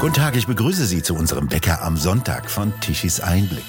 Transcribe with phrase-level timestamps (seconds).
[0.00, 3.66] Guten Tag, ich begrüße Sie zu unserem Bäcker am Sonntag von Tischis Einblick.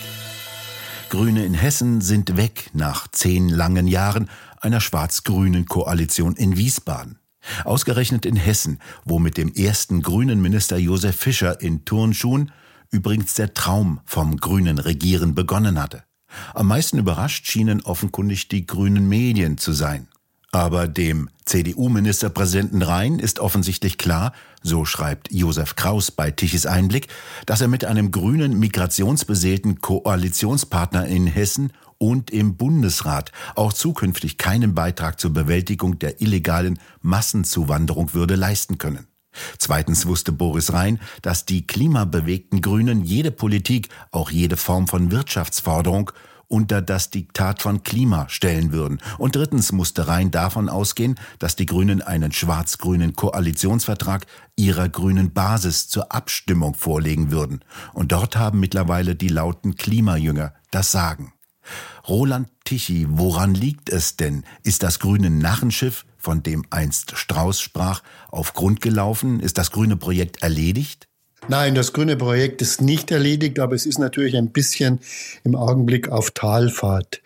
[1.10, 4.30] Grüne in Hessen sind weg nach zehn langen Jahren
[4.62, 7.20] einer schwarz-grünen Koalition in Wiesbaden.
[7.66, 12.54] Ausgerechnet in Hessen, wo mit dem ersten grünen Minister Josef Fischer in Turnschuhen
[12.92, 16.06] übrigens der Traum vom grünen Regieren begonnen hatte.
[16.54, 20.08] Am meisten überrascht schienen offenkundig die grünen Medien zu sein.
[20.54, 27.08] Aber dem CDU-Ministerpräsidenten Rhein ist offensichtlich klar, so schreibt Josef Kraus bei Tichys Einblick,
[27.46, 34.76] dass er mit einem grünen migrationsbeseelten Koalitionspartner in Hessen und im Bundesrat auch zukünftig keinen
[34.76, 39.08] Beitrag zur Bewältigung der illegalen Massenzuwanderung würde leisten können.
[39.58, 46.12] Zweitens wusste Boris Rhein, dass die klimabewegten Grünen jede Politik, auch jede Form von Wirtschaftsforderung
[46.52, 49.00] unter das Diktat von Klima stellen würden.
[49.18, 55.88] Und drittens musste Rhein davon ausgehen, dass die Grünen einen schwarz-grünen Koalitionsvertrag ihrer grünen Basis
[55.88, 57.64] zur Abstimmung vorlegen würden.
[57.94, 61.34] Und dort haben mittlerweile die lauten Klimajünger das Sagen.
[62.08, 64.44] Roland Tichy, woran liegt es denn?
[64.64, 69.40] Ist das grüne Narrenschiff, von dem einst Strauß sprach, auf Grund gelaufen?
[69.40, 71.08] Ist das grüne Projekt erledigt?
[71.48, 75.00] Nein, das grüne Projekt ist nicht erledigt, aber es ist natürlich ein bisschen
[75.44, 77.22] im Augenblick auf Talfahrt.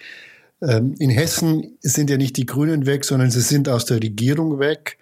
[0.61, 4.59] Ähm, in Hessen sind ja nicht die Grünen weg, sondern sie sind aus der Regierung
[4.59, 4.97] weg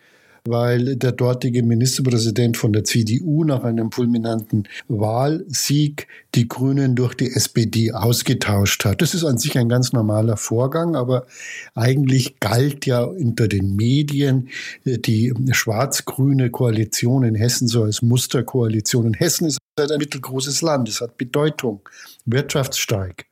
[0.45, 7.31] weil der dortige Ministerpräsident von der CDU nach einem fulminanten Wahlsieg die Grünen durch die
[7.31, 9.02] SPD ausgetauscht hat.
[9.02, 11.27] Das ist an sich ein ganz normaler Vorgang, aber
[11.75, 14.50] eigentlich galt ja unter den Medien
[14.83, 19.05] äh, die schwarz-grüne Koalition in Hessen so als Musterkoalition.
[19.05, 21.88] Und Hessen ist halt ein mittelgroßes Land, es hat Bedeutung,
[22.25, 23.25] wirtschaftsstark.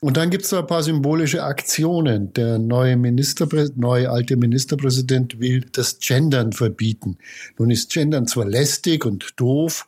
[0.00, 2.32] Und dann gibt es da ein paar symbolische Aktionen.
[2.34, 7.18] Der neue, Ministerpräsident, neue alte Ministerpräsident will das Gendern verbieten.
[7.58, 9.86] Nun ist Gendern zwar lästig und doof,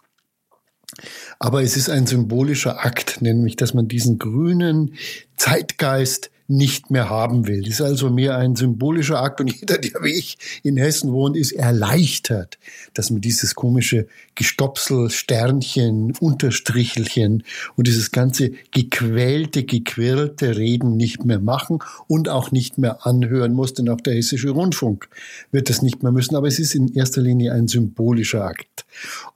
[1.38, 4.94] aber es ist ein symbolischer Akt, nämlich dass man diesen grünen
[5.36, 7.62] Zeitgeist nicht mehr haben will.
[7.62, 11.36] Das ist also mehr ein symbolischer Akt und jeder, der wie ich in Hessen wohnt,
[11.36, 12.58] ist erleichtert,
[12.92, 14.08] dass man dieses komische
[14.40, 17.44] Gestopsel, Sternchen, Unterstrichelchen
[17.76, 23.74] und dieses ganze gequälte, gequirlte Reden nicht mehr machen und auch nicht mehr anhören muss,
[23.74, 25.10] denn auch der hessische Rundfunk
[25.52, 26.36] wird das nicht mehr müssen.
[26.36, 28.86] Aber es ist in erster Linie ein symbolischer Akt.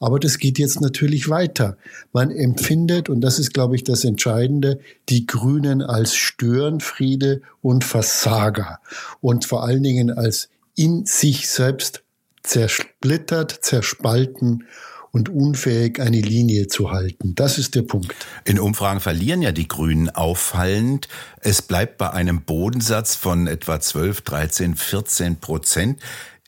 [0.01, 1.77] Aber das geht jetzt natürlich weiter.
[2.15, 8.81] Man empfindet, und das ist, glaube ich, das Entscheidende, die Grünen als Störenfriede und Versager
[9.21, 12.05] und vor allen Dingen als in sich selbst
[12.43, 14.65] zersplittert, zerspalten
[15.15, 17.37] und unfähig, eine Linie zu halten.
[17.37, 18.13] Das ist der Punkt.
[18.45, 21.07] In Umfragen verlieren ja die Grünen auffallend.
[21.41, 26.01] Es bleibt bei einem Bodensatz von etwa 12, 13, 14 Prozent.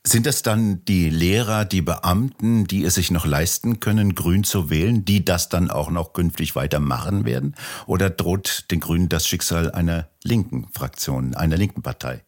[0.05, 4.69] Sind das dann die Lehrer, die Beamten, die es sich noch leisten können, grün zu
[4.69, 7.55] wählen, die das dann auch noch künftig weitermachen werden?
[7.87, 12.23] Oder droht den Grünen das Schicksal einer linken Fraktion, einer linken Partei?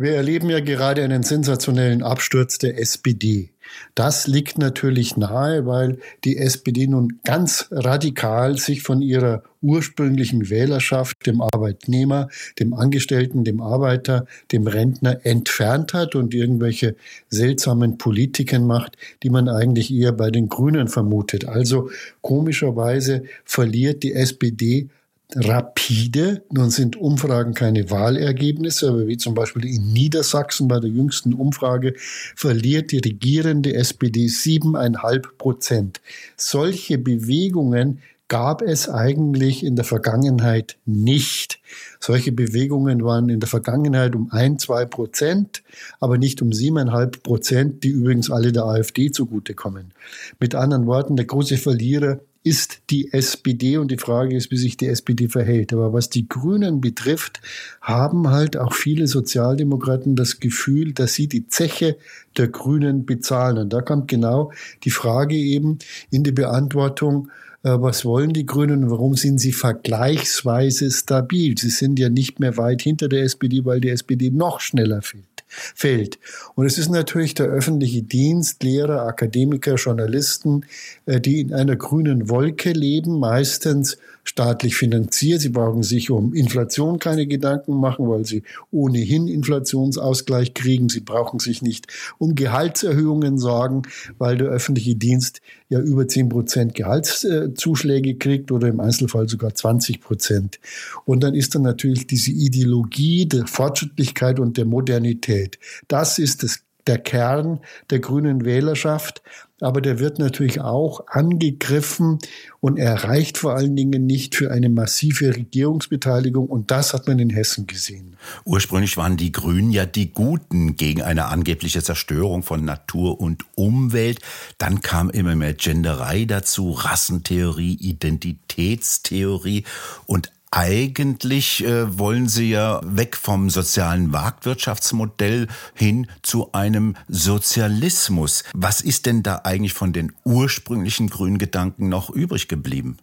[0.00, 3.50] Wir erleben ja gerade einen sensationellen Absturz der SPD.
[3.94, 11.26] Das liegt natürlich nahe, weil die SPD nun ganz radikal sich von ihrer ursprünglichen Wählerschaft,
[11.26, 12.28] dem Arbeitnehmer,
[12.58, 16.96] dem Angestellten, dem Arbeiter, dem Rentner entfernt hat und irgendwelche
[17.28, 21.46] seltsamen Politiken macht, die man eigentlich eher bei den Grünen vermutet.
[21.46, 21.90] Also
[22.22, 24.88] komischerweise verliert die SPD
[25.36, 26.42] rapide.
[26.50, 31.94] Nun sind Umfragen keine Wahlergebnisse, aber wie zum Beispiel in Niedersachsen bei der jüngsten Umfrage
[31.96, 36.00] verliert die regierende SPD siebeneinhalb Prozent.
[36.36, 41.58] Solche Bewegungen gab es eigentlich in der Vergangenheit nicht.
[41.98, 45.64] Solche Bewegungen waren in der Vergangenheit um ein, zwei Prozent,
[45.98, 49.92] aber nicht um siebeneinhalb Prozent, die übrigens alle der AfD zugutekommen.
[50.38, 54.76] Mit anderen Worten, der große Verlierer ist die SPD und die Frage ist, wie sich
[54.76, 55.72] die SPD verhält.
[55.72, 57.40] Aber was die Grünen betrifft,
[57.82, 61.98] haben halt auch viele Sozialdemokraten das Gefühl, dass sie die Zeche
[62.38, 63.58] der Grünen bezahlen.
[63.58, 64.52] Und da kommt genau
[64.84, 65.78] die Frage eben
[66.10, 67.28] in die Beantwortung,
[67.62, 71.58] äh, was wollen die Grünen warum sind sie vergleichsweise stabil?
[71.58, 75.29] Sie sind ja nicht mehr weit hinter der SPD, weil die SPD noch schneller fällt
[75.50, 76.18] fällt.
[76.54, 80.64] Und es ist natürlich der öffentliche Dienst, Lehrer, Akademiker, Journalisten,
[81.06, 83.98] äh, die in einer grünen Wolke leben, meistens
[84.30, 85.40] staatlich finanziert.
[85.40, 90.88] Sie brauchen sich um Inflation keine Gedanken machen, weil sie ohnehin Inflationsausgleich kriegen.
[90.88, 93.82] Sie brauchen sich nicht um Gehaltserhöhungen sorgen,
[94.18, 100.00] weil der öffentliche Dienst ja über 10 Prozent Gehaltszuschläge kriegt oder im Einzelfall sogar 20
[100.00, 100.60] Prozent.
[101.04, 105.58] Und dann ist dann natürlich diese Ideologie der Fortschrittlichkeit und der Modernität.
[105.88, 107.60] Das ist das der Kern
[107.90, 109.22] der grünen Wählerschaft
[109.60, 112.18] aber der wird natürlich auch angegriffen
[112.60, 117.18] und er reicht vor allen Dingen nicht für eine massive Regierungsbeteiligung und das hat man
[117.18, 118.16] in Hessen gesehen.
[118.44, 124.20] Ursprünglich waren die Grünen ja die Guten gegen eine angebliche Zerstörung von Natur und Umwelt.
[124.58, 129.64] Dann kam immer mehr Genderei dazu, Rassentheorie, Identitätstheorie
[130.06, 138.42] und eigentlich äh, wollen Sie ja weg vom sozialen Marktwirtschaftsmodell hin zu einem Sozialismus.
[138.52, 142.96] Was ist denn da eigentlich von den ursprünglichen grünen Gedanken noch übrig geblieben?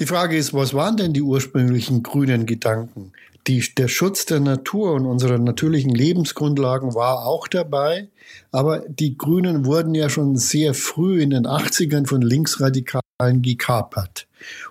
[0.00, 3.12] Die Frage ist, was waren denn die ursprünglichen grünen Gedanken?
[3.46, 8.08] Die, der Schutz der Natur und unserer natürlichen Lebensgrundlagen war auch dabei,
[8.52, 14.26] aber die Grünen wurden ja schon sehr früh in den 80ern von Linksradikalen gekapert.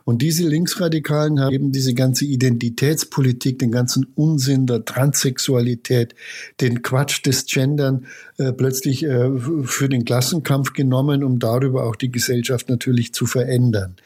[0.07, 6.15] Und diese Linksradikalen haben eben diese ganze Identitätspolitik, den ganzen Unsinn der Transsexualität,
[6.61, 8.05] den Quatsch des Gendern
[8.37, 13.97] äh, plötzlich äh, für den Klassenkampf genommen, um darüber auch die Gesellschaft natürlich zu verändern.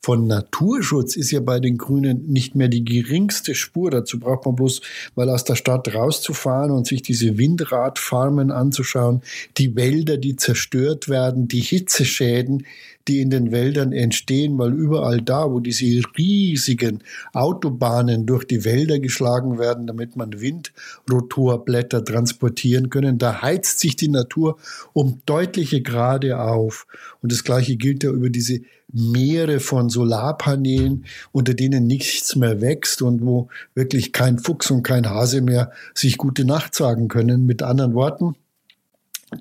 [0.00, 3.90] Von Naturschutz ist ja bei den Grünen nicht mehr die geringste Spur.
[3.90, 4.80] Dazu braucht man bloß
[5.16, 9.22] mal aus der Stadt rauszufahren und sich diese Windradfarmen anzuschauen,
[9.56, 12.64] die Wälder, die zerstört werden, die Hitzeschäden,
[13.08, 17.00] die in den Wäldern entstehen, weil überall da, wo diese riesigen
[17.32, 24.08] Autobahnen durch die Wälder geschlagen werden, damit man Windrotorblätter transportieren können, da heizt sich die
[24.08, 24.58] Natur
[24.92, 26.86] um deutliche Grade auf.
[27.22, 28.60] Und das Gleiche gilt ja über diese
[28.90, 35.10] Meere von Solarpanelen, unter denen nichts mehr wächst und wo wirklich kein Fuchs und kein
[35.10, 37.44] Hase mehr sich gute Nacht sagen können.
[37.44, 38.34] Mit anderen Worten,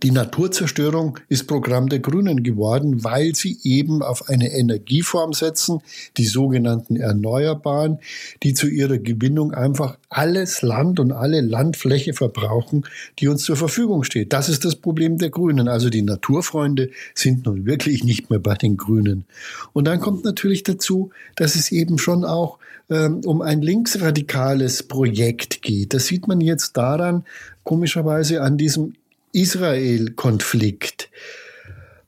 [0.04, 5.80] die Naturzerstörung ist Programm der Grünen geworden, weil sie eben auf eine Energieform setzen,
[6.18, 8.00] die sogenannten Erneuerbaren,
[8.44, 12.84] die zu ihrer Gewinnung einfach alles Land und alle Landfläche verbrauchen,
[13.20, 14.34] die uns zur Verfügung steht.
[14.34, 15.70] Das ist das Problem der Grünen.
[15.70, 19.24] Also die Naturfreunde sind nun wirklich nicht mehr bei den Grünen.
[19.72, 25.62] Und dann kommt natürlich dazu, dass es eben schon auch ähm, um ein linksradikales Projekt
[25.62, 25.94] geht.
[25.94, 27.24] Das sieht man jetzt daran,
[27.64, 28.94] komischerweise an diesem
[29.38, 31.12] Israel-Konflikt.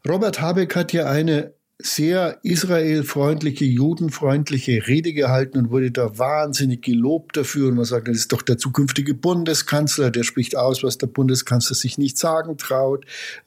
[0.07, 7.37] Robert Habeck hat ja eine sehr israelfreundliche, judenfreundliche Rede gehalten und wurde da wahnsinnig gelobt
[7.37, 7.69] dafür.
[7.69, 11.75] Und man sagt, das ist doch der zukünftige Bundeskanzler, der spricht aus, was der Bundeskanzler
[11.75, 13.05] sich nicht sagen traut.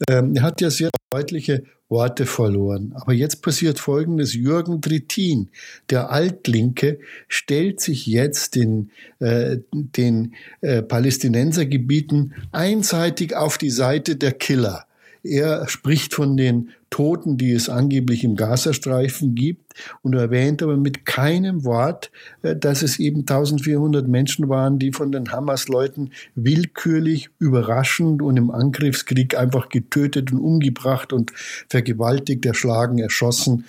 [0.09, 2.93] Ähm, er hat ja sehr deutliche Worte verloren.
[2.97, 4.35] Aber jetzt passiert Folgendes.
[4.35, 5.51] Jürgen Trittin,
[5.91, 6.99] der Altlinke,
[7.29, 8.91] stellt sich jetzt den,
[9.21, 14.87] äh, den äh, Palästinensergebieten einseitig auf die Seite der Killer.
[15.23, 21.07] Er spricht von den Toten, die es angeblich im Gazastreifen gibt und erwähnt aber mit
[21.07, 22.11] keinem Wort,
[22.43, 28.51] äh, dass es eben 1400 Menschen waren, die von den Hamas-Leuten willkürlich, überraschend und im
[28.51, 31.33] Angriffskrieg einfach getötet und umgebracht und
[31.69, 33.65] vergewaltigt, erschlagen, erschossen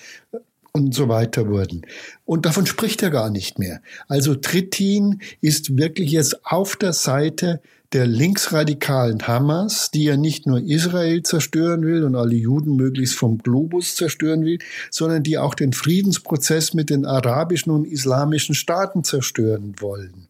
[0.73, 1.85] und so weiter wurden.
[2.25, 3.81] Und davon spricht er gar nicht mehr.
[4.07, 7.61] Also Trittin ist wirklich jetzt auf der Seite
[7.93, 13.37] der linksradikalen Hamas, die ja nicht nur Israel zerstören will und alle Juden möglichst vom
[13.37, 14.57] Globus zerstören will,
[14.89, 20.27] sondern die auch den Friedensprozess mit den arabischen und islamischen Staaten zerstören wollen.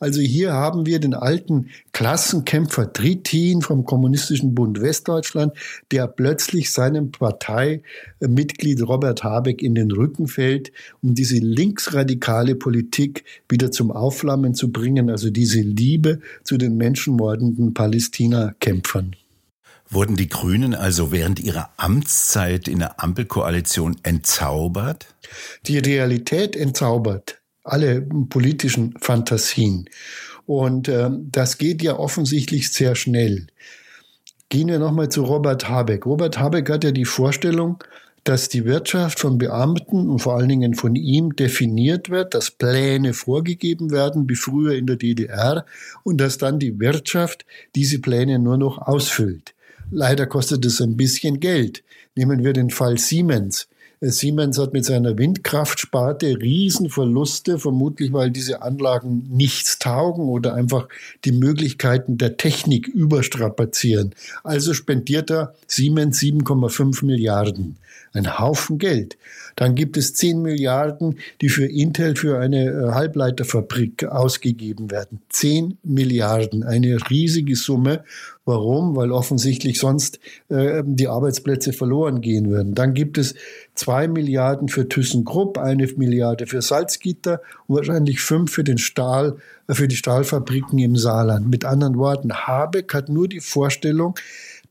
[0.00, 5.52] Also hier haben wir den alten Klassenkämpfer Trittin vom Kommunistischen Bund Westdeutschland,
[5.90, 10.72] der plötzlich seinem Parteimitglied Robert Habeck in den Rücken fällt,
[11.02, 17.74] um diese linksradikale Politik wieder zum Aufflammen zu bringen, also diese Liebe zu den menschenmordenden
[17.74, 19.16] Palästina-Kämpfern.
[19.88, 25.14] Wurden die Grünen also während ihrer Amtszeit in der Ampelkoalition entzaubert?
[25.66, 29.88] Die Realität entzaubert alle politischen Fantasien.
[30.46, 33.46] Und äh, das geht ja offensichtlich sehr schnell.
[34.48, 36.06] Gehen wir nochmal zu Robert Habeck.
[36.06, 37.82] Robert Habeck hat ja die Vorstellung,
[38.24, 43.14] dass die Wirtschaft von Beamten und vor allen Dingen von ihm definiert wird, dass Pläne
[43.14, 45.66] vorgegeben werden, wie früher in der DDR,
[46.04, 49.54] und dass dann die Wirtschaft diese Pläne nur noch ausfüllt.
[49.90, 51.82] Leider kostet es ein bisschen Geld.
[52.14, 53.68] Nehmen wir den Fall Siemens.
[54.10, 60.88] Siemens hat mit seiner Windkraftsparte Riesenverluste, vermutlich weil diese Anlagen nichts taugen oder einfach
[61.24, 64.14] die Möglichkeiten der Technik überstrapazieren.
[64.42, 67.76] Also spendiert er Siemens 7,5 Milliarden.
[68.12, 69.16] Ein Haufen Geld.
[69.56, 75.20] Dann gibt es 10 Milliarden, die für Intel für eine äh, Halbleiterfabrik ausgegeben werden.
[75.30, 78.04] 10 Milliarden, eine riesige Summe
[78.44, 78.96] Warum?
[78.96, 80.18] Weil offensichtlich sonst
[80.48, 82.74] äh, die Arbeitsplätze verloren gehen würden.
[82.74, 83.36] Dann gibt es
[83.74, 89.36] zwei Milliarden für ThyssenKrupp, eine Milliarde für Salzgitter und wahrscheinlich fünf für den Stahl,
[89.68, 91.48] äh, für die Stahlfabriken im Saarland.
[91.48, 94.16] Mit anderen Worten, Habeck hat nur die Vorstellung,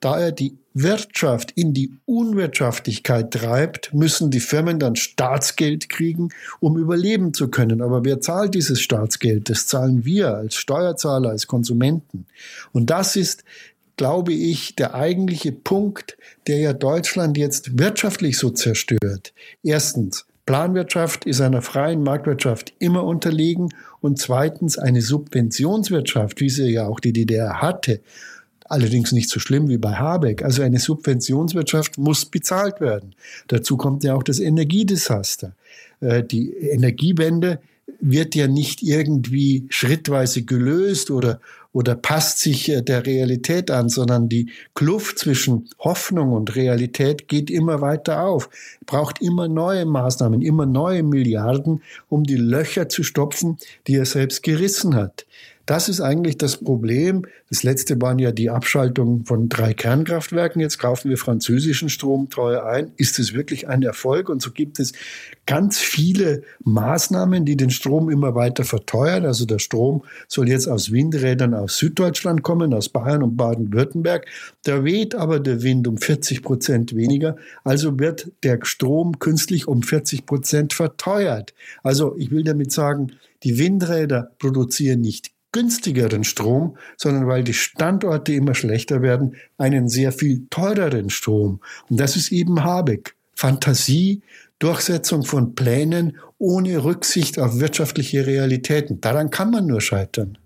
[0.02, 6.78] da er die Wirtschaft in die Unwirtschaftlichkeit treibt, müssen die Firmen dann Staatsgeld kriegen, um
[6.78, 7.82] überleben zu können.
[7.82, 9.50] Aber wer zahlt dieses Staatsgeld?
[9.50, 12.26] Das zahlen wir als Steuerzahler, als Konsumenten.
[12.72, 13.44] Und das ist,
[13.98, 19.34] glaube ich, der eigentliche Punkt, der ja Deutschland jetzt wirtschaftlich so zerstört.
[19.64, 26.88] Erstens, Planwirtschaft ist einer freien Marktwirtschaft immer unterlegen und zweitens eine Subventionswirtschaft, wie sie ja
[26.88, 28.02] auch die DDR hatte,
[28.72, 30.46] Allerdings nicht so schlimm wie bei Habeck.
[30.46, 33.16] Also eine Subventionswirtschaft muss bezahlt werden.
[33.48, 35.52] Dazu kommt ja auch das Energiedesaster.
[36.00, 37.60] Äh, die Energiewende
[38.00, 41.42] wird ja nicht irgendwie schrittweise gelöst oder,
[41.74, 47.52] oder passt sich äh, der Realität an, sondern die Kluft zwischen Hoffnung und Realität geht
[47.52, 48.50] immer weiter auf.
[48.86, 54.44] Braucht immer neue Maßnahmen, immer neue Milliarden, um die Löcher zu stopfen, die er selbst
[54.44, 55.26] gerissen hat.
[55.66, 57.26] Das ist eigentlich das Problem.
[57.50, 60.62] Das letzte waren ja die Abschaltung von drei Kernkraftwerken.
[60.62, 62.92] Jetzt kaufen wir französischen Strom teuer ein.
[62.98, 64.30] Ist es wirklich ein Erfolg?
[64.30, 64.94] Und so gibt es
[65.46, 69.26] ganz viele Maßnahmen, die den Strom immer weiter verteuern.
[69.26, 74.26] Also der Strom soll jetzt aus Windrädern aus Süddeutschland kommen, aus Bayern und Baden-Württemberg.
[74.64, 77.36] Da weht aber der Wind um 40 Prozent weniger.
[77.64, 81.54] Also wird der Strom künstlich um 40 Prozent verteuert.
[81.84, 83.14] Also ich will damit sagen,
[83.44, 90.12] die Windräder produzieren nicht günstigeren Strom, sondern weil die Standorte immer schlechter werden, einen sehr
[90.12, 91.60] viel teureren Strom.
[91.90, 93.16] Und das ist eben Habeck.
[93.36, 94.22] Fantasie,
[94.60, 99.02] Durchsetzung von Plänen ohne Rücksicht auf wirtschaftliche Realitäten.
[99.02, 100.38] Daran kann man nur scheitern.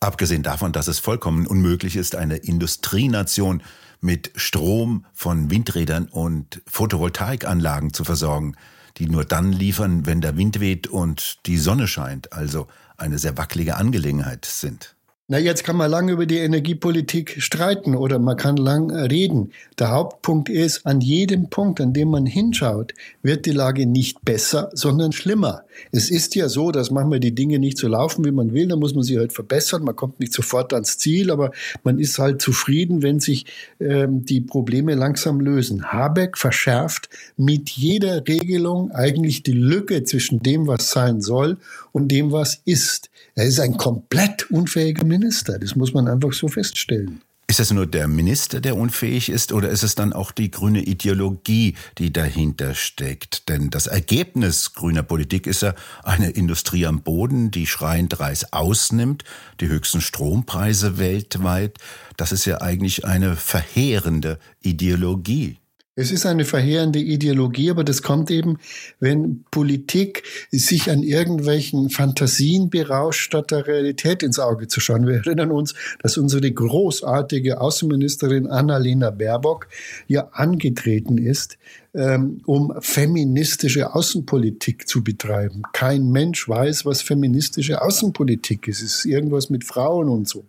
[0.00, 3.62] Abgesehen davon, dass es vollkommen unmöglich ist, eine Industrienation
[4.00, 8.56] mit Strom von Windrädern und Photovoltaikanlagen zu versorgen,
[8.98, 12.32] die nur dann liefern, wenn der Wind weht und die Sonne scheint.
[12.32, 14.94] Also eine sehr wackelige Angelegenheit sind.
[15.32, 19.52] Na, jetzt kann man lange über die Energiepolitik streiten oder man kann lang reden.
[19.78, 24.68] Der Hauptpunkt ist, an jedem Punkt, an dem man hinschaut, wird die Lage nicht besser,
[24.74, 25.62] sondern schlimmer.
[25.90, 28.78] Es ist ja so, dass manchmal die Dinge nicht so laufen, wie man will, dann
[28.78, 29.84] muss man sie halt verbessern.
[29.84, 33.46] Man kommt nicht sofort ans Ziel, aber man ist halt zufrieden, wenn sich
[33.80, 35.92] ähm, die Probleme langsam lösen.
[35.94, 37.08] Habeck verschärft
[37.38, 41.56] mit jeder Regelung eigentlich die Lücke zwischen dem, was sein soll
[41.92, 43.08] und dem, was ist.
[43.34, 45.21] Er ist ein komplett unfähiger Minister.
[45.22, 47.22] Das muss man einfach so feststellen.
[47.52, 50.80] Ist es nur der Minister, der unfähig ist, oder ist es dann auch die grüne
[50.80, 53.50] Ideologie, die dahinter steckt?
[53.50, 59.24] Denn das Ergebnis grüner Politik ist ja eine Industrie am Boden, die schreiend Reis ausnimmt,
[59.60, 61.76] die höchsten Strompreise weltweit.
[62.16, 65.58] Das ist ja eigentlich eine verheerende Ideologie.
[65.94, 68.56] Es ist eine verheerende Ideologie, aber das kommt eben,
[68.98, 75.06] wenn Politik sich an irgendwelchen Fantasien berauscht, statt der Realität ins Auge zu schauen.
[75.06, 79.68] Wir erinnern uns, dass unsere großartige Außenministerin Annalena Baerbock
[80.06, 81.58] ja angetreten ist
[81.94, 85.62] um feministische Außenpolitik zu betreiben.
[85.72, 88.82] Kein Mensch weiß, was feministische Außenpolitik ist.
[88.82, 90.46] Es ist irgendwas mit Frauen und so.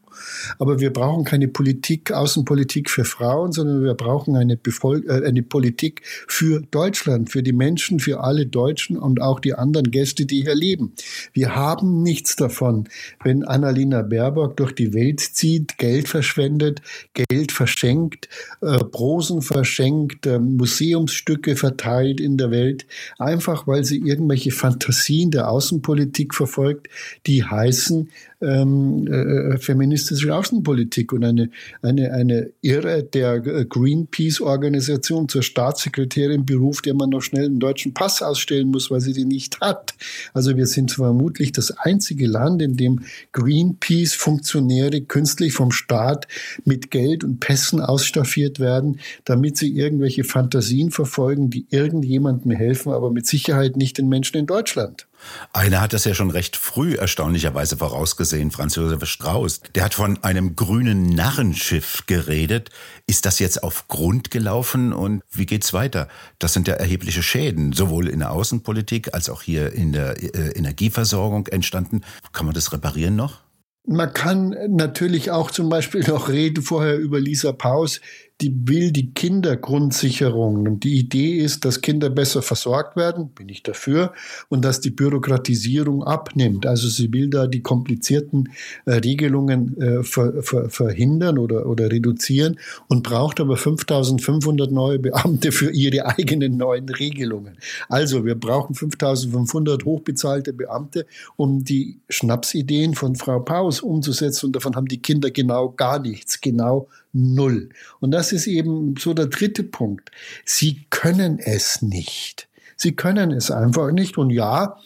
[0.59, 5.41] Aber wir brauchen keine Politik, Außenpolitik für Frauen, sondern wir brauchen eine, Bevol äh, eine
[5.41, 10.43] Politik für Deutschland, für die Menschen, für alle Deutschen und auch die anderen Gäste, die
[10.43, 10.93] hier leben.
[11.33, 12.87] Wir haben nichts davon,
[13.23, 16.81] wenn Annalena Baerbock durch die Welt zieht, Geld verschwendet,
[17.13, 18.29] Geld verschenkt,
[18.61, 22.85] äh, Prosen verschenkt, äh, Museumsstücke Stücke verteilt in der Welt,
[23.17, 26.89] einfach weil sie irgendwelche Fantasien der Außenpolitik verfolgt,
[27.25, 28.11] die heißen,
[28.43, 31.49] ähm, äh, feministische Außenpolitik und eine,
[31.81, 38.21] eine, eine Irre der Greenpeace-Organisation zur Staatssekretärin beruft, der man noch schnell einen deutschen Pass
[38.21, 39.93] ausstellen muss, weil sie den nicht hat.
[40.33, 46.27] Also wir sind vermutlich das einzige Land, in dem Greenpeace-Funktionäre künstlich vom Staat
[46.65, 53.11] mit Geld und Pässen ausstaffiert werden, damit sie irgendwelche Fantasien verfolgen, die irgendjemandem helfen, aber
[53.11, 55.07] mit Sicherheit nicht den Menschen in Deutschland.
[55.51, 59.61] Einer hat das ja schon recht früh erstaunlicherweise vorausgesehen, Franz Josef Strauß.
[59.75, 62.69] Der hat von einem grünen Narrenschiff geredet.
[63.07, 66.07] Ist das jetzt auf Grund gelaufen und wie geht's weiter?
[66.39, 70.51] Das sind ja erhebliche Schäden, sowohl in der Außenpolitik als auch hier in der äh,
[70.57, 72.01] Energieversorgung entstanden.
[72.31, 73.43] Kann man das reparieren noch?
[73.85, 77.99] Man kann natürlich auch zum Beispiel noch reden vorher über Lisa Paus,
[78.43, 80.67] die will die Kindergrundsicherung.
[80.67, 84.11] Und die Idee ist, dass Kinder besser versorgt werden, bin ich dafür,
[84.49, 86.65] und dass die Bürokratisierung abnimmt.
[86.65, 88.49] Also sie will da die komplizierten
[88.85, 92.59] äh, Regelungen äh, ver, ver, verhindern oder, oder reduzieren
[92.89, 97.57] und braucht aber 5500 neue Beamte für ihre eigenen neuen Regelungen.
[97.87, 101.05] Also wir brauchen 5500 hochbezahlte Beamte,
[101.37, 104.47] um die Schnapsideen von Frau Paus umzusetzen.
[104.47, 107.69] Und davon haben die Kinder genau gar nichts, genau null.
[107.99, 110.11] Und das ist eben so der dritte Punkt.
[110.43, 112.47] Sie können es nicht.
[112.75, 114.17] Sie können es einfach nicht.
[114.17, 114.77] Und ja,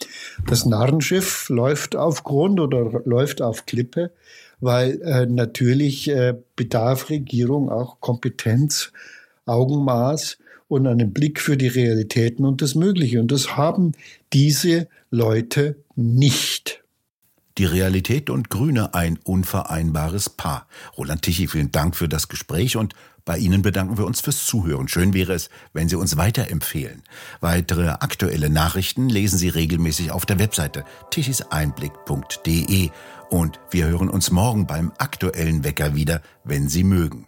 [0.46, 4.12] das Narrenschiff läuft auf Grund oder läuft auf Klippe,
[4.60, 8.92] weil äh, natürlich äh, bedarf Regierung auch Kompetenz,
[9.46, 13.20] Augenmaß und einen Blick für die Realitäten und das Mögliche.
[13.20, 13.92] Und das haben
[14.32, 16.84] diese Leute nicht.
[17.58, 20.68] Die Realität und Grüne ein unvereinbares Paar.
[20.96, 24.88] Roland Tichy, vielen Dank für das Gespräch und bei Ihnen bedanken wir uns fürs Zuhören.
[24.88, 27.02] Schön wäre es, wenn Sie uns weiterempfehlen.
[27.40, 32.90] Weitere aktuelle Nachrichten lesen Sie regelmäßig auf der Webseite tichiseinblick.de
[33.28, 37.27] und wir hören uns morgen beim aktuellen Wecker wieder, wenn Sie mögen.